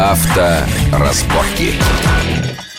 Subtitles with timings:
[0.00, 1.74] Авторазборки.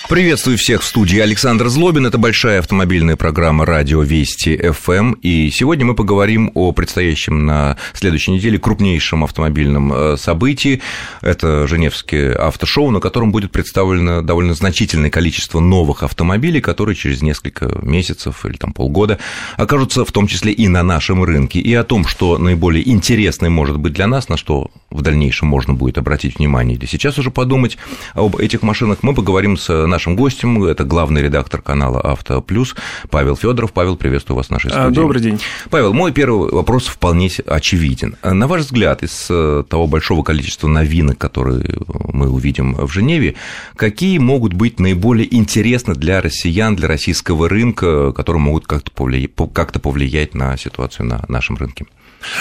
[0.10, 2.08] Приветствую всех в студии Александр Злобин.
[2.08, 5.14] Это большая автомобильная программа «Радио Вести ФМ».
[5.22, 10.82] И сегодня мы поговорим о предстоящем на следующей неделе крупнейшем автомобильном э, событии.
[11.22, 17.68] Это Женевское автошоу, на котором будет представлено довольно значительное количество новых автомобилей, которые через несколько
[17.84, 19.20] месяцев или там полгода
[19.58, 21.60] окажутся в том числе и на нашем рынке.
[21.60, 25.74] И о том, что наиболее интересное может быть для нас, на что в дальнейшем можно
[25.74, 27.78] будет обратить внимание или сейчас уже подумать
[28.14, 30.64] об этих машинах, мы поговорим с нашим гостем.
[30.64, 32.76] Это главный редактор канала «Авто Плюс»
[33.10, 33.74] Павел Федоров.
[33.74, 34.96] Павел, приветствую вас в нашей а, студии.
[34.96, 35.40] Добрый день.
[35.70, 38.16] Павел, мой первый вопрос вполне очевиден.
[38.24, 43.36] На ваш взгляд, из э, того большого количества новинок, которые мы увидим в Женеве,
[43.76, 49.72] какие могут быть наиболее интересны для россиян, для российского рынка, которые могут как-то повлиять, как
[49.82, 51.86] повлиять на ситуацию на нашем рынке?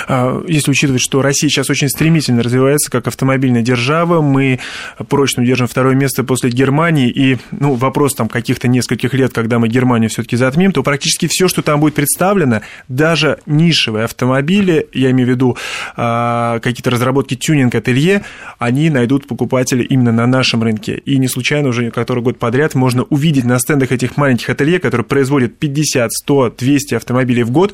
[0.08, 4.60] А, если учитывать, что Россия сейчас очень стремительно развивается как автомобильная держава, мы
[5.08, 9.68] прочно удержим второе место после Германии, и ну, вопрос там каких-то нескольких лет, когда мы
[9.68, 15.28] Германию все-таки затмим, то практически все, что там будет представлено, даже нишевые автомобили, я имею
[15.28, 15.56] в виду
[15.96, 18.22] а, какие-то разработки тюнинг-ателье,
[18.58, 20.96] они найдут покупателей именно на нашем рынке.
[21.04, 25.04] И не случайно уже который год подряд можно увидеть на стендах этих маленьких ателье, которые
[25.04, 27.72] производят 50, 100, 200 автомобилей в год,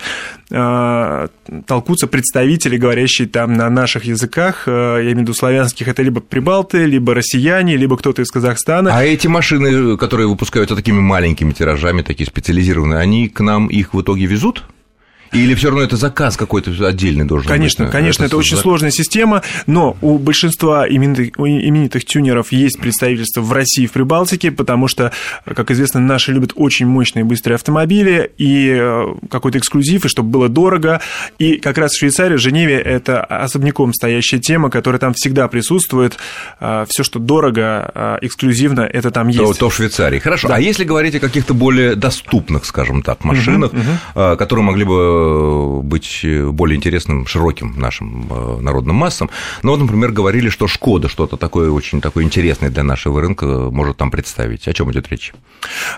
[0.50, 1.28] а,
[1.66, 6.02] толкут найдутся представители, говорящие там на наших языках, э, я имею в виду славянских, это
[6.02, 8.90] либо прибалты, либо россияне, либо кто-то из Казахстана.
[8.92, 14.00] А эти машины, которые выпускаются такими маленькими тиражами, такие специализированные, они к нам их в
[14.00, 14.64] итоге везут?
[15.32, 17.92] Или все равно это заказ какой-то отдельный должен конечно, быть?
[17.92, 23.52] Конечно, это, это очень сложная система, но у большинства именитых, именитых тюнеров есть представительство в
[23.52, 25.12] России и в Прибалтике, потому что,
[25.44, 30.48] как известно, наши любят очень мощные быстрые автомобили и э, какой-то эксклюзив, и чтобы было
[30.48, 31.00] дорого.
[31.38, 36.16] И как раз в Швейцарии, в Женеве, это особняком стоящая тема, которая там всегда присутствует.
[36.60, 39.38] Э, все, что дорого, э, эксклюзивно, это там есть.
[39.38, 40.18] То, то в Швейцарии.
[40.18, 40.48] Хорошо.
[40.48, 40.56] Да.
[40.56, 44.36] А если говорить о каких-то более доступных, скажем так, машинах, угу, угу.
[44.36, 45.15] которые могли бы Э,
[45.82, 49.30] быть более интересным широким нашим э, народным массам.
[49.62, 53.96] Но вот, например, говорили, что Шкода что-то такое очень такое интересное для нашего рынка может
[53.96, 54.68] там представить.
[54.68, 55.32] О чем идет речь?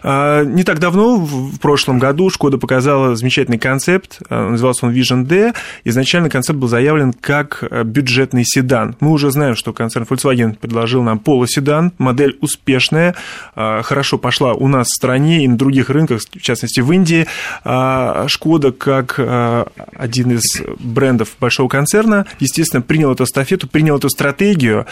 [0.02, 5.24] А, не так давно, в прошлом году, Шкода показала замечательный концепт, э, назывался он Vision
[5.24, 5.52] D.
[5.84, 8.96] Изначально концепт был заявлен как бюджетный седан.
[9.00, 13.14] Мы уже знаем, что концерн Volkswagen предложил нам полуседан, модель успешная,
[13.54, 17.26] хорошо пошла у нас в стране и на других рынках, в частности в Индии.
[17.64, 19.64] А, Шкода как как э,
[19.96, 24.86] один из брендов большого концерна, естественно, принял эту эстафету, принял эту стратегию,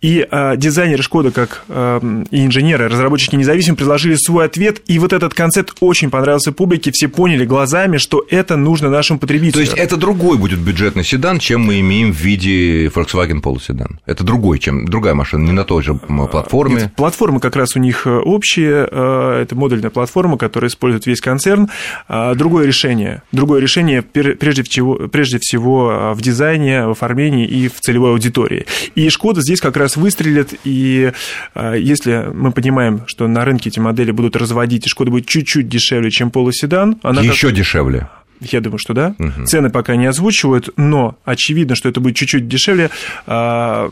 [0.00, 5.12] и э, дизайнеры Шкода, как э, и инженеры, разработчики независимо предложили свой ответ, и вот
[5.12, 9.54] этот концепт очень понравился публике, все поняли глазами, что это нужно нашим потребителям.
[9.54, 14.00] То есть это другой будет бюджетный седан, чем мы имеем в виде Volkswagen полуседан?
[14.06, 16.82] Это другой, чем другая машина, не на той же платформе?
[16.82, 21.68] Нет, платформы как раз у них общие, это модульная платформа, которая использует весь концерн.
[22.08, 27.68] А другое решение, другое решение прежде всего, прежде всего а, в дизайне, в оформлении и
[27.68, 28.66] в целевой аудитории.
[28.94, 31.12] И Шкода здесь как раз выстрелит, и
[31.54, 35.68] а, если мы понимаем, что на рынке эти модели будут разводить, и Шкода будет чуть-чуть
[35.68, 37.56] дешевле, чем полуседан, она еще как...
[37.56, 38.08] дешевле.
[38.50, 39.14] Я думаю, что да.
[39.18, 39.46] Угу.
[39.46, 42.90] Цены пока не озвучивают, но очевидно, что это будет чуть-чуть дешевле.
[43.26, 43.90] А,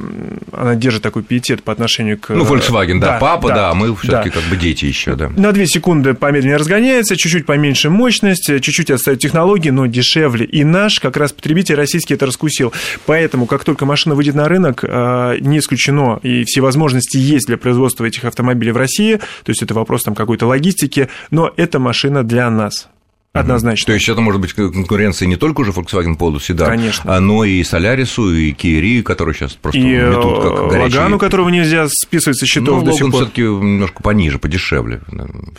[0.52, 2.30] она держит такой пиетет по отношению к...
[2.30, 4.40] Ну, Volkswagen, да, да папа, да, да мы все таки да.
[4.40, 5.28] как бы дети еще, да.
[5.28, 10.46] На 2 секунды помедленнее разгоняется, чуть-чуть поменьше мощность, чуть-чуть отстают технологии, но дешевле.
[10.46, 12.72] И наш как раз потребитель российский это раскусил.
[13.06, 17.56] Поэтому, как только машина выйдет на рынок, а, не исключено, и все возможности есть для
[17.56, 22.24] производства этих автомобилей в России, то есть это вопрос там какой-то логистики, но это машина
[22.24, 22.88] для нас.
[23.32, 23.86] Однозначно.
[23.86, 27.20] То есть это может быть конкуренция не только уже Volkswagen Polo Sedan, Конечно.
[27.20, 30.98] но и Solarisu, и Kia Rio, которые сейчас просто и метут как горячие.
[30.98, 33.14] Лагану, которого нельзя списывать со счетов ну, до сих пор.
[33.14, 35.00] все таки немножко пониже, подешевле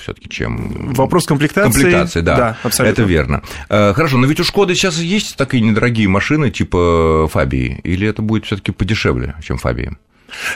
[0.02, 0.94] все таки чем...
[0.94, 1.72] Вопрос комплектации.
[1.72, 2.36] Комплектации, да.
[2.36, 2.92] да абсолютно.
[2.92, 3.44] Это верно.
[3.70, 8.22] Э, хорошо, но ведь у Шкоды сейчас есть такие недорогие машины типа Фабии, или это
[8.22, 9.96] будет все таки подешевле, чем Фабии?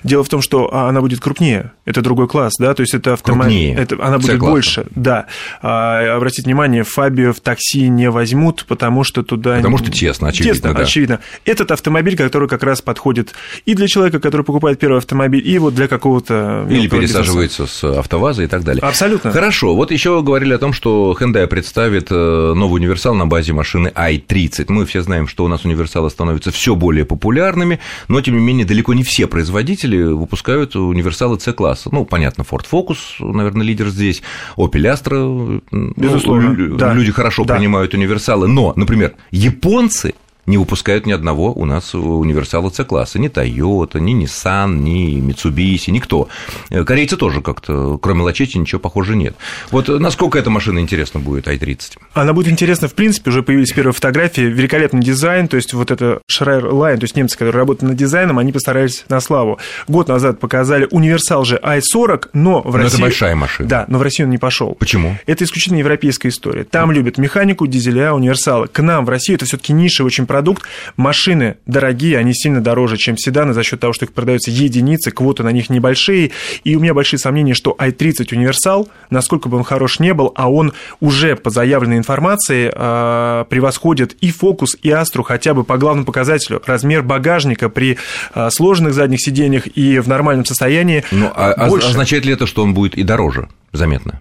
[0.03, 3.13] Дело в том, что а, она будет крупнее, это другой класс, да, то есть это
[3.13, 5.27] автомобиль, это, она будет больше, да.
[5.61, 9.57] А, обратите внимание, Фабио в такси не возьмут, потому что туда...
[9.57, 10.53] Потому что тесно, очевидно.
[10.53, 10.83] Тесно, да.
[10.83, 11.19] очевидно.
[11.45, 13.33] Этот автомобиль, который как раз подходит
[13.65, 16.65] и для человека, который покупает первый автомобиль, и вот для какого-то...
[16.69, 17.93] Или пересаживается бизнеса.
[17.93, 18.81] с автоваза и так далее.
[18.81, 19.31] Абсолютно.
[19.31, 23.91] Хорошо, вот еще говорили о том, что Hyundai представит э, новый универсал на базе машины
[23.93, 24.65] i30.
[24.69, 28.65] Мы все знаем, что у нас универсалы становятся все более популярными, но, тем не менее,
[28.65, 31.89] далеко не все производители производители выпускают универсалы C-класса.
[31.91, 34.21] Ну, понятно, Ford Focus, наверное, лидер здесь,
[34.57, 35.61] Opel Astra.
[35.71, 36.93] Ну, Безусловно, ну, да.
[36.93, 37.55] Люди хорошо да.
[37.55, 40.13] принимают универсалы, но, например, японцы
[40.45, 43.19] не выпускают ни одного у нас универсала С-класса.
[43.19, 46.27] Ни Toyota, ни Nissan, ни Mitsubishi, никто.
[46.69, 49.35] Корейцы тоже как-то, кроме Лачети, ничего похоже нет.
[49.71, 51.97] Вот насколько эта машина интересна будет, i30?
[52.13, 56.21] Она будет интересна, в принципе, уже появились первые фотографии, великолепный дизайн, то есть вот это
[56.31, 59.59] Schreier Line, то есть немцы, которые работают над дизайном, они постарались на славу.
[59.87, 62.95] Год назад показали универсал же i40, но в но России...
[62.95, 63.69] это большая машина.
[63.69, 64.75] Да, но в Россию он не пошел.
[64.75, 65.17] Почему?
[65.25, 66.63] Это исключительно европейская история.
[66.63, 68.67] Там любят механику, дизеля, универсалы.
[68.67, 70.63] К нам в Россию это все таки нишевый очень продукт.
[70.97, 75.43] Машины дорогие, они сильно дороже, чем седаны за счет того, что их продаются единицы, квоты
[75.43, 76.31] на них небольшие.
[76.65, 80.51] И у меня большие сомнения, что i30 универсал, насколько бы он хорош не был, а
[80.51, 86.05] он уже по заявленной информации э, превосходит и Focus, и Astra хотя бы по главному
[86.05, 86.61] показателю.
[86.65, 87.97] Размер багажника при
[88.33, 91.87] э, сложенных задних сиденьях и в нормальном состоянии ну, а, а больше.
[91.87, 94.19] Означает ли это, что он будет и дороже заметно?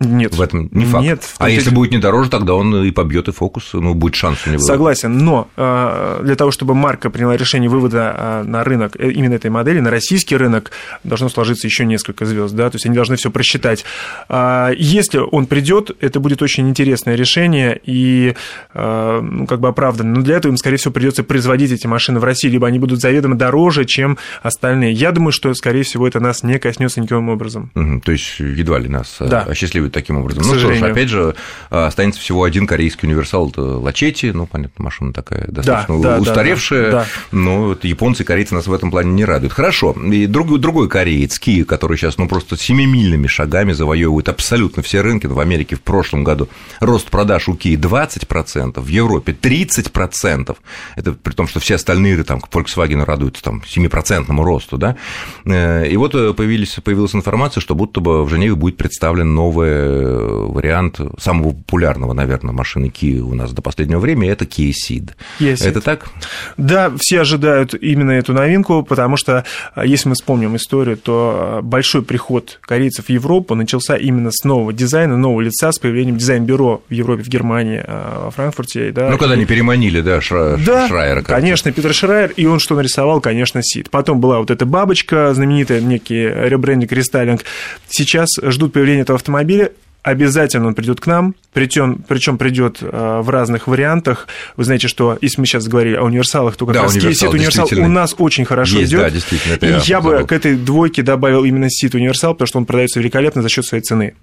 [0.00, 0.34] Нет.
[0.34, 1.04] В этом не факт.
[1.04, 1.34] Нет.
[1.38, 4.50] А если будет не дороже, тогда он и побьет и фокус, ну, будет шанс у
[4.50, 4.60] него.
[4.60, 9.34] Согласен, но э, для того, чтобы марка приняла решение вывода э, на рынок э, именно
[9.34, 10.72] этой модели, на российский рынок,
[11.04, 13.84] должно сложиться еще несколько звезд, да, то есть они должны все просчитать.
[14.28, 18.34] А, если он придет, это будет очень интересное решение и
[18.74, 20.16] ну, как бы оправданно.
[20.16, 23.00] Но для этого им, скорее всего, придется производить эти машины в России, либо они будут
[23.00, 24.92] заведомо дороже, чем остальные.
[24.92, 27.70] Я думаю, что, скорее всего, это нас не коснется никаким образом.
[27.74, 29.42] Угу, то есть едва ли нас да.
[29.42, 30.42] осчастливит таким образом.
[30.42, 31.34] К ну что ж, опять же,
[31.70, 36.84] а, останется всего один корейский универсал, это Лачети, ну, понятно, машина такая достаточно да, устаревшая,
[36.84, 37.06] да, да, да.
[37.32, 39.52] но вот японцы и корейцы нас в этом плане не радуют.
[39.52, 45.00] Хорошо, и другой, другой кореец, Ки, который сейчас, ну, просто семимильными шагами завоевывает абсолютно все
[45.00, 46.48] рынки, в Америке в прошлом году
[46.80, 50.56] рост продаж у Ки 20%, в Европе 30%,
[50.96, 54.96] это при том, что все остальные, там, Volkswagen радуются там 7% росту, да,
[55.44, 59.73] э, и вот э, появились, появилась информация, что будто бы в Женеве будет представлен новый
[59.74, 65.10] вариант самого популярного, наверное, машины Kia у нас до последнего времени, это Kia Ceed.
[65.40, 66.08] Yes, это так?
[66.56, 69.44] Да, все ожидают именно эту новинку, потому что,
[69.74, 74.44] а, если мы вспомним историю, то а, большой приход корейцев в Европу начался именно с
[74.44, 78.92] нового дизайна, нового лица, с появлением дизайн-бюро в Европе, в Германии, во Франкфурте.
[78.92, 79.36] Да, ну, когда и...
[79.38, 80.56] они переманили, да, Шра...
[80.64, 81.16] да Шрайера.
[81.16, 81.34] Кажется.
[81.34, 83.90] конечно, Питер Шрайер, и он что нарисовал, конечно, Сид.
[83.90, 87.44] Потом была вот эта бабочка, знаменитая, некий ребрендинг, рестайлинг.
[87.88, 89.63] Сейчас ждут появления этого автомобиля,
[90.04, 94.28] обязательно он придет к нам, причем, причем придет э, в разных вариантах.
[94.56, 97.68] Вы знаете, что если мы сейчас говорили о универсалах, то как да, раз универсал, универсал
[97.72, 99.00] у нас очень хорошо Есть, идет.
[99.00, 102.46] Да, действительно, это и я, я бы к этой двойке добавил именно сит универсал, потому
[102.46, 104.14] что он продается великолепно за счет своей цены.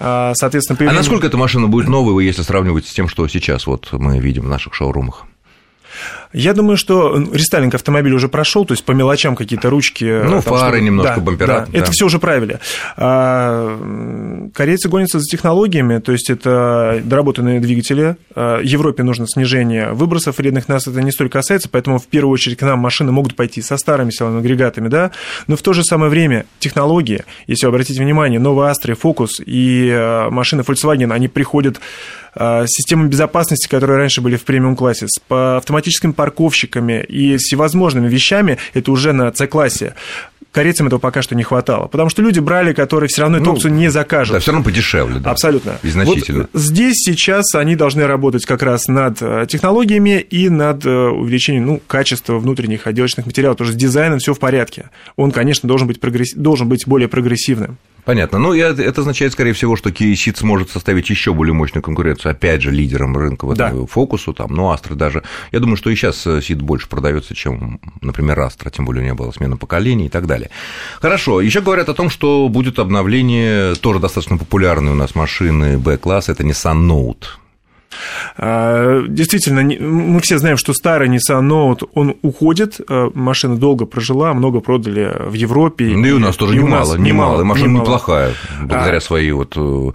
[0.00, 0.98] А, соответственно, появление...
[0.98, 4.42] А насколько эта машина будет новой, если сравнивать с тем, что сейчас вот мы видим
[4.42, 5.24] в наших шоурумах?
[6.34, 10.04] Я думаю, что рестайлинг автомобиля уже прошел, то есть по мелочам какие-то ручки.
[10.04, 10.84] Ну, там, фары что...
[10.84, 11.46] немножко, да, бампера.
[11.46, 11.78] Да, да.
[11.78, 12.58] это все уже правили.
[12.96, 18.16] А, корейцы гонятся за технологиями, то есть это доработанные двигатели.
[18.34, 22.58] А, Европе нужно снижение выбросов вредных, нас это не столько касается, поэтому в первую очередь
[22.58, 25.12] к нам машины могут пойти со старыми силовыми агрегатами, да,
[25.46, 29.88] но в то же самое время технологии, если вы обратите внимание, новые Astra, Focus и
[29.92, 31.78] а, машины Volkswagen, они приходят
[32.36, 38.90] с системами безопасности, которые раньше были в премиум-классе, с автоматическими парковщиками и всевозможными вещами, это
[38.90, 39.94] уже на C-классе
[40.52, 41.88] корейцам этого пока что не хватало.
[41.88, 44.34] Потому что люди брали, которые все равно эту ну, опцию не закажут.
[44.34, 45.18] Да, все равно подешевле.
[45.18, 45.32] Да.
[45.32, 45.78] Абсолютно.
[45.82, 46.48] И значительно.
[46.52, 51.66] Вот здесь сейчас они должны работать как раз над э, технологиями и над э, увеличением
[51.66, 54.90] ну, качества внутренних отделочных материалов, потому что с дизайном все в порядке.
[55.16, 56.32] Он, конечно, должен быть, прогресс...
[56.34, 57.76] должен быть более прогрессивным.
[58.04, 58.38] Понятно.
[58.38, 62.70] Ну, это означает, скорее всего, что Ceed сможет составить еще более мощную конкуренцию, опять же,
[62.70, 63.72] лидером рынка в да.
[63.86, 65.22] фокусу, там, ну, Astra даже.
[65.52, 69.30] Я думаю, что и сейчас Ceed больше продается, чем, например, Astra, тем более не было
[69.30, 70.50] смены поколений и так далее.
[71.00, 71.40] Хорошо.
[71.40, 76.42] Еще говорят о том, что будет обновление тоже достаточно популярной у нас машины B-класса, это
[76.42, 77.24] Nissan Note.
[78.36, 84.32] А, действительно, мы все знаем, что старый Nissan Note, он уходит, а, машина долго прожила,
[84.34, 85.86] много продали в Европе.
[85.86, 87.82] Ну и у нас тоже немало, немало, и машина немало.
[87.82, 89.00] неплохая, благодаря а...
[89.00, 89.90] своей вот э, э,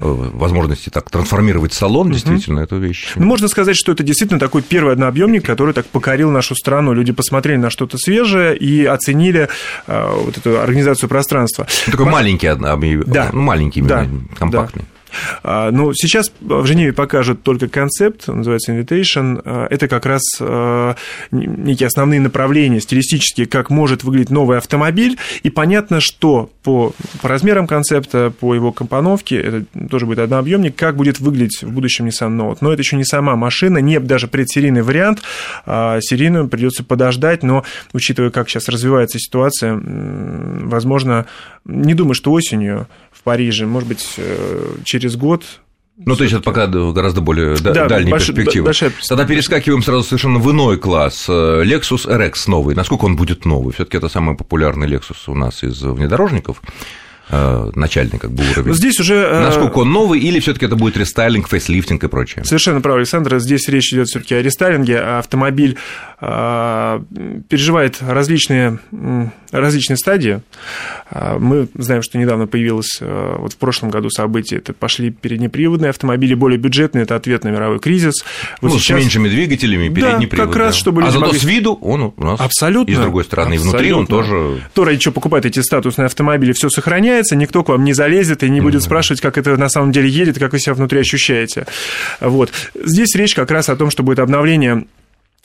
[0.00, 2.64] возможности так трансформировать салон, действительно, угу.
[2.64, 3.12] это вещь.
[3.16, 6.92] Ну, можно сказать, что это действительно такой первый однообъемник, который так покорил нашу страну.
[6.92, 9.48] Люди посмотрели на что-то свежее и оценили
[9.86, 11.66] вот эту организацию пространства.
[11.86, 12.12] Такой По...
[12.12, 13.30] маленький однообъемник, да.
[13.32, 14.06] маленький, да.
[14.38, 14.82] компактный.
[14.82, 14.93] Да.
[15.42, 19.40] А, но сейчас в Женеве покажут только концепт, называется Invitation.
[19.44, 20.96] А, это как раз а,
[21.30, 25.18] некие основные направления стилистические, как может выглядеть новый автомобиль.
[25.42, 30.96] И понятно, что по, по размерам концепта, по его компоновке, это тоже будет однообъемник, как
[30.96, 32.58] будет выглядеть в будущем Nissan Note.
[32.60, 35.22] Но это еще не сама машина, не даже предсерийный вариант.
[35.66, 41.26] Серийную придется подождать, но учитывая, как сейчас развивается ситуация, возможно,
[41.64, 45.44] не думаю, что осенью в Париже, может быть, э, через год
[45.96, 48.64] Ну, то есть это пока гораздо более да, дальние больш, перспективы.
[48.64, 48.92] Большая...
[49.06, 51.28] Тогда перескакиваем сразу совершенно в иной класс.
[51.28, 52.74] Lexus RX новый.
[52.74, 53.74] Насколько он будет новый?
[53.74, 56.62] все таки это самый популярный Lexus у нас из внедорожников.
[57.30, 58.68] Э, начальный как бы уровень.
[58.68, 59.14] Но здесь уже...
[59.14, 62.44] Э, Насколько он новый, или все таки это будет рестайлинг, фейслифтинг и прочее?
[62.44, 63.38] Совершенно правильно, Александр.
[63.38, 64.98] Здесь речь идет все таки о рестайлинге.
[64.98, 65.76] Автомобиль
[66.20, 67.00] э,
[67.48, 68.78] переживает различные,
[69.50, 70.42] различные стадии.
[71.38, 76.58] Мы знаем, что недавно появилось вот в прошлом году событие, это пошли переднеприводные автомобили, более
[76.58, 78.14] бюджетные, это ответ на мировой кризис.
[78.60, 78.98] Вот ну, сейчас...
[78.98, 81.38] с меньшими двигателями, передний да, как раз, чтобы А зато могли...
[81.38, 82.90] с виду он у нас Абсолютно.
[82.90, 83.68] и с другой стороны, Абсолютно.
[83.68, 84.62] и внутри он тоже...
[84.74, 88.42] То, ради чего покупают эти статусные автомобили, все сохраняется, меняется, никто к вам не залезет
[88.42, 91.66] и не будет спрашивать, как это на самом деле едет, как вы себя внутри ощущаете.
[92.20, 92.50] Вот.
[92.74, 94.86] Здесь речь как раз о том, что будет обновление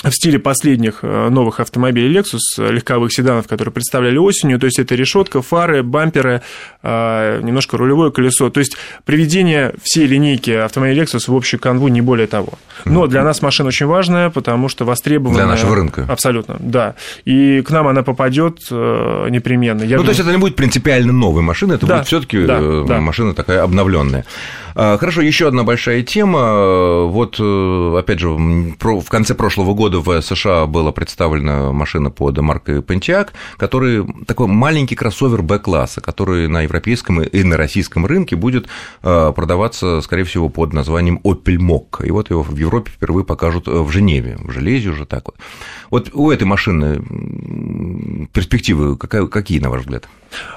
[0.04, 4.80] в стиле последних э, новых автомобилей Lexus, э, легковых седанов, которые представляли осенью, то есть
[4.80, 6.42] это решетка, фары, бамперы,
[6.82, 12.02] э, немножко рулевое колесо, то есть приведение всей линейки автомобилей Lexus в общую канву, не
[12.02, 12.54] более того.
[12.86, 15.40] Но для нас машина очень важная, потому что востребована...
[15.40, 16.06] Для нашего рынка.
[16.08, 16.96] Абсолютно, да.
[17.26, 19.82] И к нам она попадет непременно.
[19.82, 20.06] Я ну, думаю...
[20.06, 23.02] то есть это не будет принципиально новой машины, это да, будет все таки да, да.
[23.02, 24.26] машина такая обновленная.
[24.76, 27.04] А, хорошо, еще одна большая тема.
[27.06, 33.30] Вот, опять же, в конце прошлого года в США была представлена машина под маркой Pontiac,
[33.58, 38.68] который такой маленький кроссовер Б-класса, который на европейском и на российском рынке будет
[39.04, 42.06] э, продаваться, скорее всего, под названием Opel Mokka.
[42.06, 45.36] И вот его в Европе впервые покажут э, в Женеве, в железе уже так вот.
[45.90, 50.08] Вот у этой машины перспективы какие, на ваш взгляд?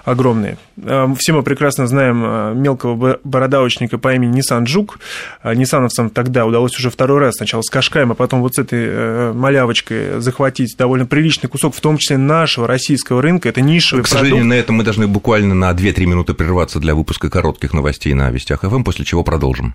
[0.04, 0.58] Огромные.
[0.82, 4.98] Э, все мы прекрасно знаем э, мелкого бородавочника по имени Nissan Жук.
[5.42, 9.32] Э, Ниссановцам тогда удалось уже второй раз, сначала с Кашкаем, а потом вот с этой
[9.32, 13.48] малявочкой захватить довольно приличный кусок, в том числе нашего российского рынка.
[13.48, 14.50] Это нишевый К сожалению, продукт.
[14.50, 18.60] на этом мы должны буквально на 2-3 минуты прерваться для выпуска коротких новостей на Вестях
[18.62, 19.74] ФМ, после чего продолжим.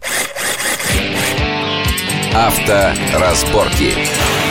[2.34, 3.14] Авторазборки.
[3.20, 4.47] разборки.